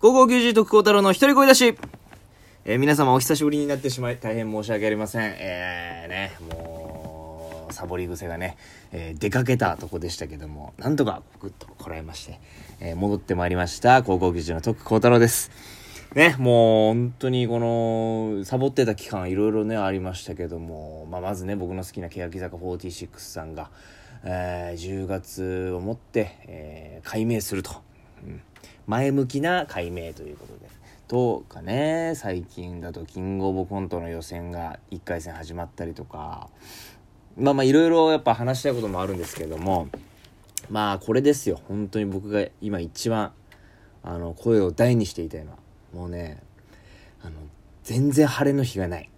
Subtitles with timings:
[0.00, 1.76] 高校球児徳光太郎の一人声出し
[2.64, 5.34] えー皆様お久しぶりになってしまい大変申し訳ありません。
[5.38, 8.56] えー、ね、もう、サボり癖がね、
[8.92, 12.38] えー出かけたとこでしたけども、なんとかぐっとこらえまして、
[12.78, 15.50] えー戻ってまいりました、高校球児の徳光太郎です。
[16.14, 23.70] ね、もう本当にこの、サボってた期間いろいろね、ありましたけども、まあ、まずね、僕の好きな欅坂46さんが、
[24.22, 27.82] えー10月をもって、えー改名すると。
[28.24, 28.42] うん
[28.88, 30.66] 前向きな改名ということで。
[31.08, 36.48] とかね、最近だとキングオブコントの予選が1回戦始まったりとか、
[37.36, 39.88] まあまあいろいろやっぱ話したいこともあるんですけれども、
[40.70, 41.60] まあこれですよ。
[41.68, 43.32] 本当に僕が今一番、
[44.02, 45.58] あの、声を大にしていたいのは、
[45.94, 46.42] もうね、
[47.22, 47.32] あの、
[47.84, 49.10] 全然晴れの日がない。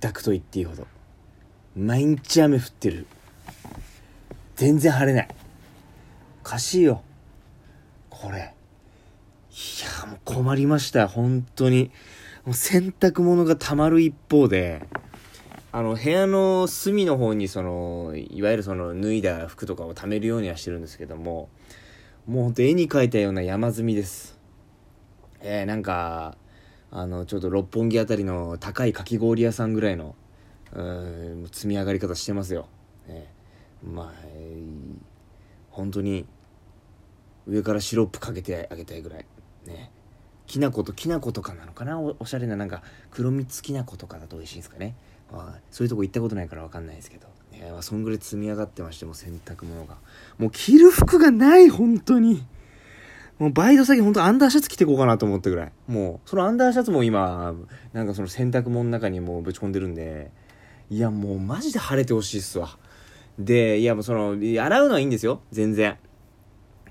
[0.00, 0.86] 全くと言っていいほど。
[1.76, 3.06] 毎日雨降ってる。
[4.54, 5.28] 全然晴れない。
[6.42, 7.02] おかしいよ。
[8.20, 8.38] これ。
[8.38, 8.42] い
[10.02, 11.06] や、もう困りました。
[11.06, 11.90] 本当に。
[12.44, 14.86] もう洗濯物が溜まる一方で、
[15.72, 21.50] あの、部屋の隅の方に、その、いわゆるその、脱いだ服とかを溜めるようにはしてるんですけども、
[22.26, 24.38] もうほんと絵に描いたような山積みです。
[25.40, 26.38] えー、なんか、
[26.90, 30.14] あの、ちょっと六本木あたりの高いかき氷屋さんぐらいの、
[30.72, 32.68] うん、積み上がり方してますよ。
[33.08, 35.16] えーまあ、えー
[35.76, 36.24] 本当に、
[37.46, 39.26] 上からシロップかけてあげたいぐらい。
[39.66, 39.90] ね。
[40.46, 41.98] きな粉ときな粉とかなのかな？
[42.00, 44.94] おしゃれななんか黒蜜きな粉とかだと美味しいんですかね。
[45.30, 47.70] はいそういうとこ行ったことないから分かんないですけど、ね。
[47.72, 49.96] ま、そんぐらい積み上がってましても洗濯物が。
[50.38, 52.46] もう着る服がない本当に。
[53.38, 55.72] もうバイト先本当アンダーシャツ着てこうかなと思ったぐらい。
[55.88, 57.54] もうそのアンダーシャツも今
[57.92, 60.30] なんかその洗濯物の中にもうぶち込んでるんで。
[60.88, 62.78] いやもうマジで晴れてほしいっすわ。
[63.38, 65.40] でいやもうその洗うのはいいんですよ。
[65.50, 65.98] 全然。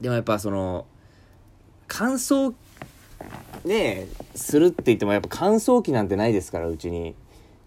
[0.02, 0.86] でもやっぱその
[1.88, 2.54] 乾燥
[3.64, 7.16] ねするって言ってもやっぱ乾燥機なんてないですからうちに。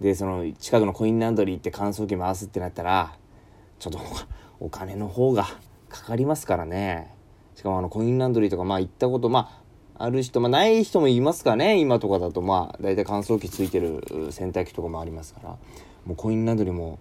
[0.01, 3.17] でその近くのコインランドリー行って乾燥機回すってなったら
[3.81, 3.99] ちょっと
[4.61, 5.45] お金の方が
[5.89, 7.13] かかりますからね。
[7.57, 9.61] しかもあのコインランドリーとかまあ行ったことま
[9.97, 12.43] あある人まあない人もいますかね今とかだと。
[12.43, 15.57] まあ大体乾燥機ついてる洗濯機とかもありますから。
[16.07, 16.99] もうコインランドリーも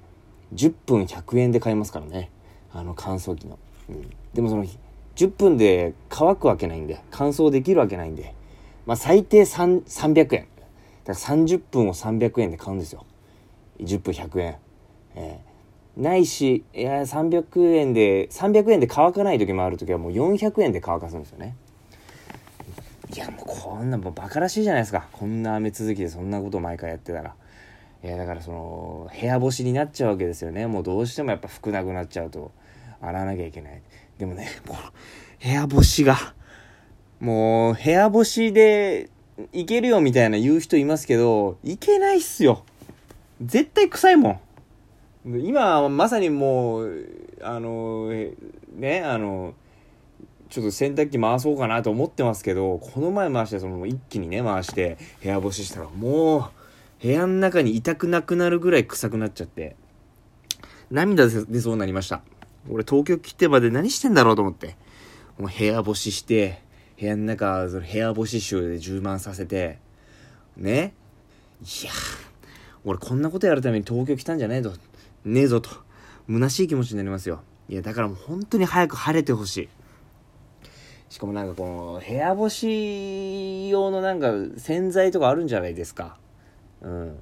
[0.56, 2.32] 10分100円で買えますからね。
[2.74, 4.66] あの乾燥機の、うん、でもその
[5.18, 8.34] 10分で乾くわけないんで乾燥できるわけないんで。
[8.86, 10.48] まあ最低300円。
[11.04, 13.06] だから30分を300円で買うんですよ。
[13.82, 14.56] 10分100円。
[15.16, 15.48] えー
[15.98, 21.56] ないしいや300円で300円で乾かない時もある時はもう400円で乾かすんですよね。
[23.16, 25.08] いやもうこんなもうバカらしいじゃないですか。
[25.12, 27.34] こんな雨続きでそんなこと毎回やってたら。
[28.04, 30.68] いやだからその部屋干しになっちゃうわけですよね。
[30.68, 32.52] もうどうしてもやっぱ服なくなっちゃうと
[33.02, 33.82] 洗わなきゃいけない。
[34.18, 36.18] でもねもう部屋干しが
[37.20, 39.10] もう部屋干しで
[39.54, 42.64] いけるよみたいな言う人いますけどいけないっすよ。
[43.42, 44.42] 絶対臭いも
[45.26, 45.46] ん。
[45.46, 47.06] 今まさにもう
[47.42, 48.10] あの
[48.76, 49.54] ねあの
[50.50, 56.44] ちょっと洗濯機回そうかなと思ってますけどこの前回してその一気にね回して部屋干ししたらもう
[57.02, 59.76] 部屋の中にいたくなくなるぐらい臭くなっちゃって。
[60.90, 62.22] 涙出そうになりました。
[62.70, 64.76] 俺東京来てまで何してんだろうと思って。
[65.38, 66.62] もう部屋干しして
[67.00, 69.80] 部屋の中その部屋干し臭で充満させて。
[70.56, 70.94] ね。
[71.62, 71.92] いや
[72.84, 74.74] 俺こんなことやるために東京来たんじゃねえと
[75.26, 75.70] ねえぞと。
[76.28, 77.42] 虚しい気持ちになりますよ。
[77.70, 79.70] いやだからもう本当に早く晴れてほしい。
[81.10, 86.18] しかもなんかこの部屋干し用のなんか洗剤とかあるんじゃないですか。
[86.82, 87.20] うん。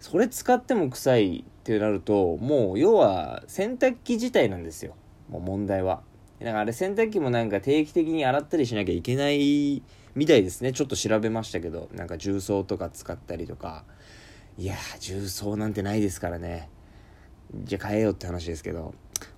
[0.00, 4.94] それ使っても臭いってなるともう要は洗濯機自体なんですよ。
[5.28, 6.02] もう問題は。
[6.40, 9.82] だからあれ洗濯機もなんか定期的に洗ったりしなきゃいけない
[10.14, 10.72] みたいですね。
[10.72, 11.88] ちょっと調べましたけど。
[11.94, 13.84] なんか重曹とか使ったりとか。
[14.58, 16.70] いや重曹なんてないですからね。
[17.64, 18.94] じゃあ買えよって話ですけど。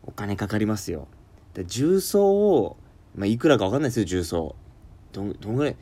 [0.06, 1.09] お金かかりますよ。
[1.55, 2.77] で重曹を
[3.17, 4.55] まあいくらか分かんないですよ重曹。
[5.13, 5.77] どんどんぐらい？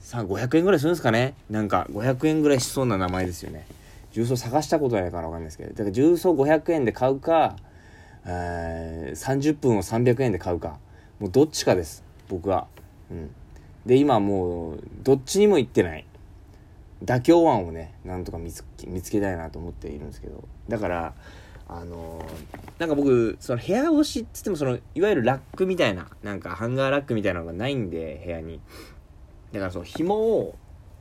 [0.00, 1.34] さあ500円ぐらいするんですかね。
[1.48, 3.66] なんか500円ぐらいしそうな名前ですよね。
[4.12, 7.56] 重曹探したことないから分かんないですけどだから重曹500円で買うか
[8.24, 10.78] えー30分を300円で買うか
[11.18, 12.66] もうどっちかです僕は。
[13.10, 13.30] うん。
[13.86, 16.04] で今もうどっちにも行ってない。
[17.04, 20.44] 妥協案をねなんとか見つけ見つけたいなと思っているんですけど。
[20.68, 21.14] だから
[21.68, 28.60] あのーなんか僕その部屋干しっつってもそのいわゆるラックみたいななんかハンガーラックみたいなのがないんで部屋に。
[29.52, 30.54] だからその紐を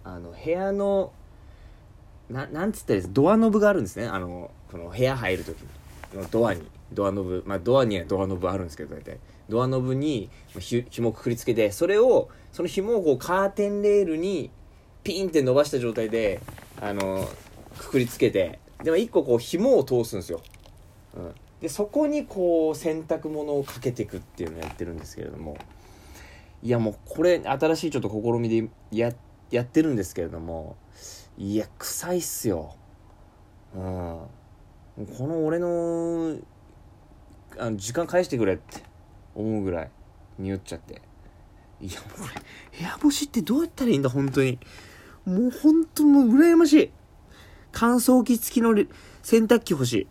[0.03, 1.11] あの部屋の
[2.29, 4.07] ななんつったらドアノブがあるんですね。
[4.07, 5.57] あのこの部屋入る時
[6.13, 6.61] のドアに。
[6.93, 7.43] ドアノブ。
[7.45, 9.17] まあドアにはドアノブあるんですけど大体。
[9.49, 10.29] ドアノブに
[10.59, 14.49] ひ紐くくりつけてそれをその紐をこうカーテンレールに
[15.03, 16.41] ピンって伸ばした状態で
[16.81, 17.27] あの
[17.77, 20.41] くくりつけてでも一個こう紐を通すんですよ、
[21.15, 25.57] うん、でそこにこう洗濯物をかけていくっていうのをやってるんですけれども。
[26.63, 29.13] いやもうこれ新しいちょっと試みでや
[29.51, 30.75] やってるんですけれども。
[31.37, 32.75] いや臭いっすよ。
[33.75, 33.81] うん。
[33.81, 34.27] こ
[35.27, 36.35] の俺の
[37.59, 38.81] あの時間返してくれって
[39.35, 39.91] 思うぐらい
[40.39, 41.01] 匂っちゃって。
[41.79, 42.41] いやもうこれ
[42.79, 44.57] 部屋干しってどうやったらいいんだ本当に。
[45.25, 46.91] もう本当もう羨ましい。
[47.71, 48.73] 乾燥機付きの
[49.21, 50.07] 洗濯機欲しい。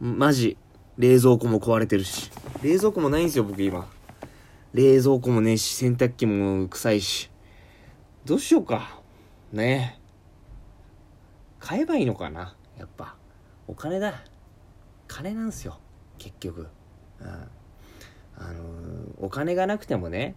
[0.00, 0.56] マジ。
[0.96, 2.30] 冷蔵庫も壊れてるし。
[2.62, 3.86] 冷蔵庫もないんですよ僕今。
[4.72, 7.30] 冷蔵庫もねえし洗濯機も臭いし。
[8.24, 8.99] どうしようか。
[9.52, 9.98] ね。
[11.58, 13.16] 買えばいいのかなやっぱ。
[13.66, 14.24] お金だ。
[15.06, 15.78] 金なんすよ
[16.18, 16.68] 結局。
[17.20, 17.26] うん。
[17.28, 18.64] あの、
[19.18, 20.34] お金がなくてもね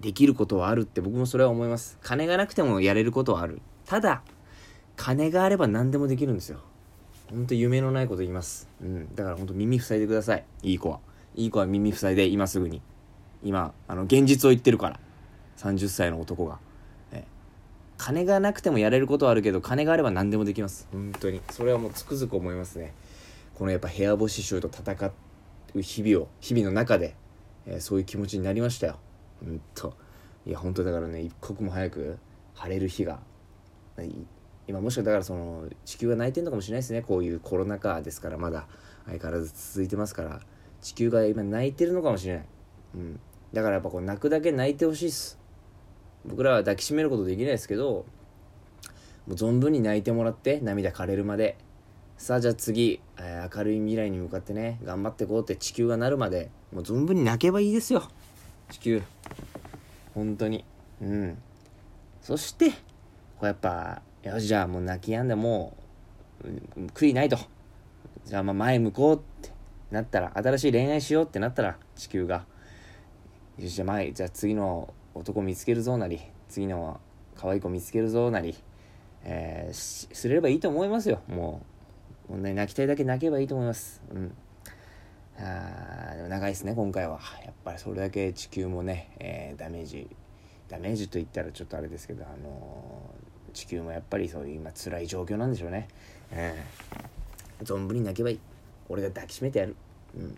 [0.00, 1.98] できることはあるって僕もそれは思います。
[2.02, 3.60] 金がなくてもやれることはある。
[3.86, 4.22] ただ
[4.96, 6.60] 金があれば何でもできるんですよ。
[7.30, 8.68] ほんと夢のないこと言います。
[8.82, 9.14] うん。
[9.14, 10.98] だからほんと耳塞いでくださいいい子は。
[11.34, 12.82] いい子は耳塞いで今すぐに。
[13.42, 15.00] 今あの現実を言ってるから。
[15.58, 16.58] 30歳の男が。
[18.02, 20.88] 金がなくてもやれることはあるけど金があれば何でもできます。
[20.90, 21.40] 本当に。
[21.52, 22.94] それはもうつくづく思いますね。
[23.54, 25.12] このやっぱ部屋干し臭と戦
[25.74, 27.14] う日々を日々の中で、
[27.64, 28.98] えー、そういう気持ちになりましたよ。
[29.44, 29.94] ほんと
[30.44, 32.18] いや本当だからね一刻も早く
[32.54, 33.20] 晴れる日が
[34.66, 37.02] 今もしかだからその地球が泣いてるのかもしれないですね。
[37.02, 38.66] こういうコロナ禍ですからまだ。
[39.06, 40.40] 相変わらず続いてますから。
[40.80, 42.44] 地球が今泣いてるのかもしれない、
[42.96, 43.20] うん、
[43.52, 45.38] だからやっぱこう泣くだけ泣いてほしいっす。
[46.24, 48.06] 僕らは抱きしめることできないですけど
[49.26, 51.56] もう存分に泣いてもらって涙枯れるまで。
[52.18, 58.04] さあじゃあ次、えー、明るい未来に向かってね頑張ってこうって地球がなるまでもう存分に泣けばいいですよ。
[58.70, 59.02] 地球。
[60.14, 60.64] 本当に。
[61.00, 61.38] うん。
[62.20, 62.74] そしてこ
[63.42, 65.76] うやっぱよしじゃあもう泣き止んでも
[66.44, 67.38] う悔いないと。
[68.24, 69.50] じゃあまあ前向こうって
[69.90, 72.44] なったら新しい恋愛しようってなったら地球が。
[73.58, 77.00] よしじゃあ前じゃあ次の男見つけるぞなり次の
[77.34, 78.54] 可愛い子見つけるぞなり、
[79.24, 79.74] えー、
[80.14, 81.20] すればいいと思いますよ。
[81.28, 81.62] も
[82.28, 84.02] うもうね泣きたいだけ泣けばいいと思います。
[84.10, 84.34] うん。
[85.38, 87.20] あでも長いですね今回は。
[87.44, 90.08] やっぱりそれだけ地球もね、えー、ダメージ
[90.68, 95.88] ダメージと言ったらちょっとあれですけどあのー、地球もやっぱりそういう今辛い状況なんでしょうね。
[96.30, 98.40] えー、存分に泣けばいい。
[98.88, 99.76] 俺が抱きしめてやる。
[100.16, 100.36] うん。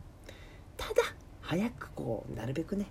[0.77, 1.03] ただ
[1.41, 2.87] 早くこうなるべくね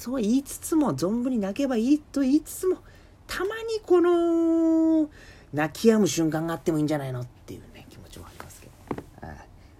[0.00, 2.78] そう言いつつも存分に泣けばいいと言いつつも
[3.26, 5.10] たまにこの
[5.52, 8.72] 泣き止む瞬間があってもいいんじゃないのっていうね気持ちもありますけど、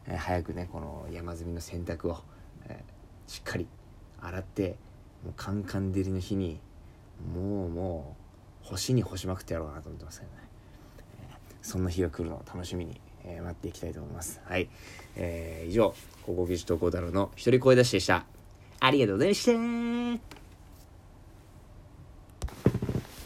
[0.09, 2.19] えー、早くねこの山積みの洗濯を、
[2.67, 3.67] えー、しっかり
[4.21, 4.77] 洗って
[5.25, 6.61] もうカンカン照りの日に
[7.35, 8.17] もうも
[8.63, 10.39] う星に干しまくってやろうかなと思ってますけどね、
[11.31, 13.73] えー、そんな日が来るのを楽しみに、えー、待ってい。
[13.73, 13.95] きたい。
[13.95, 14.13] と思い。
[14.13, 14.69] ますはい、
[15.17, 15.95] えー、以上
[16.27, 18.27] 高校技術投稿太郎の一人声出しでした
[18.81, 19.45] ありがとうございまし
[20.27, 20.40] た。